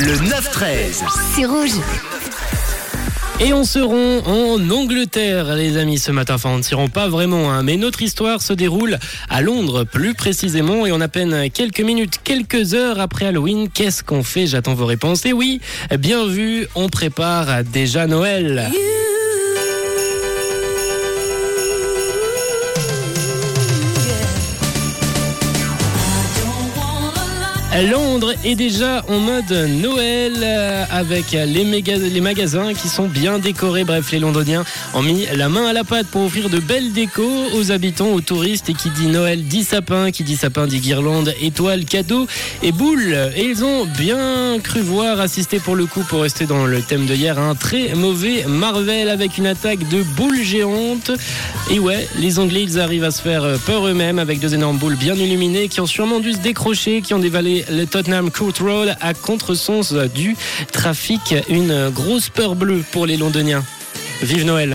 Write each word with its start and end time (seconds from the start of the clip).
Le 0.00 0.14
9-13. 0.14 1.02
C'est 1.34 1.44
rouge. 1.44 1.72
Et 3.40 3.52
on 3.52 3.64
se 3.64 3.80
rend 3.80 4.18
en 4.26 4.70
Angleterre, 4.70 5.56
les 5.56 5.76
amis, 5.76 5.98
ce 5.98 6.12
matin. 6.12 6.34
Enfin, 6.34 6.50
on 6.50 6.58
ne 6.58 6.62
s'y 6.62 6.76
rend 6.76 6.88
pas 6.88 7.08
vraiment, 7.08 7.52
hein. 7.52 7.64
mais 7.64 7.76
notre 7.76 8.00
histoire 8.02 8.40
se 8.40 8.52
déroule 8.52 8.98
à 9.28 9.42
Londres, 9.42 9.82
plus 9.82 10.14
précisément, 10.14 10.86
et 10.86 10.92
on 10.92 11.00
a 11.00 11.08
peine 11.08 11.50
quelques 11.50 11.80
minutes, 11.80 12.20
quelques 12.22 12.74
heures 12.74 13.00
après 13.00 13.26
Halloween. 13.26 13.68
Qu'est-ce 13.68 14.04
qu'on 14.04 14.22
fait? 14.22 14.46
J'attends 14.46 14.74
vos 14.74 14.86
réponses. 14.86 15.26
Et 15.26 15.32
oui, 15.32 15.60
bien 15.98 16.26
vu, 16.26 16.68
on 16.76 16.88
prépare 16.88 17.64
déjà 17.64 18.06
Noël. 18.06 18.70
Londres 27.76 28.32
est 28.44 28.54
déjà 28.54 29.04
en 29.08 29.18
mode 29.18 29.52
Noël 29.52 30.32
euh, 30.42 30.84
avec 30.90 31.32
les, 31.32 32.20
magasins 32.20 32.72
qui 32.72 32.88
sont 32.88 33.06
bien 33.06 33.38
décorés. 33.38 33.84
Bref, 33.84 34.10
les 34.10 34.18
Londoniens 34.18 34.64
ont 34.94 35.02
mis 35.02 35.26
la 35.36 35.48
main 35.48 35.66
à 35.66 35.72
la 35.72 35.84
pâte 35.84 36.06
pour 36.08 36.22
offrir 36.22 36.48
de 36.48 36.58
belles 36.58 36.92
décos 36.92 37.46
aux 37.54 37.70
habitants, 37.70 38.08
aux 38.08 38.20
touristes. 38.20 38.68
Et 38.70 38.74
qui 38.74 38.90
dit 38.90 39.06
Noël 39.06 39.44
dit 39.44 39.62
sapin, 39.62 40.10
qui 40.10 40.24
dit 40.24 40.36
sapin 40.36 40.66
dit 40.66 40.80
guirlande, 40.80 41.32
étoiles, 41.40 41.84
cadeaux 41.84 42.26
et 42.62 42.72
boules. 42.72 43.16
Et 43.36 43.44
ils 43.44 43.62
ont 43.62 43.84
bien 43.84 44.58
cru 44.60 44.80
voir 44.80 45.20
assister 45.20 45.60
pour 45.60 45.76
le 45.76 45.86
coup, 45.86 46.02
pour 46.02 46.22
rester 46.22 46.46
dans 46.46 46.64
le 46.64 46.80
thème 46.82 47.06
de 47.06 47.14
hier, 47.14 47.38
un 47.38 47.54
très 47.54 47.94
mauvais 47.94 48.44
Marvel 48.48 49.08
avec 49.08 49.38
une 49.38 49.46
attaque 49.46 49.88
de 49.88 50.02
boules 50.02 50.42
géantes. 50.42 51.12
Et 51.70 51.78
ouais, 51.78 52.08
les 52.18 52.40
Anglais, 52.40 52.62
ils 52.62 52.80
arrivent 52.80 53.04
à 53.04 53.12
se 53.12 53.22
faire 53.22 53.46
peur 53.66 53.86
eux-mêmes 53.86 54.18
avec 54.18 54.40
deux 54.40 54.54
énormes 54.54 54.78
boules 54.78 54.96
bien 54.96 55.14
illuminées 55.14 55.68
qui 55.68 55.80
ont 55.80 55.86
sûrement 55.86 56.18
dû 56.18 56.32
se 56.32 56.38
décrocher, 56.38 57.02
qui 57.02 57.14
ont 57.14 57.18
dévalé 57.18 57.58
le 57.70 57.86
Tottenham 57.86 58.30
Court 58.30 58.54
Road 58.60 58.96
à 59.00 59.14
contresens 59.14 59.92
du 60.14 60.36
trafic. 60.72 61.34
Une 61.48 61.90
grosse 61.90 62.28
peur 62.28 62.54
bleue 62.54 62.84
pour 62.90 63.06
les 63.06 63.16
Londoniens. 63.16 63.64
Vive 64.22 64.44
Noël 64.44 64.66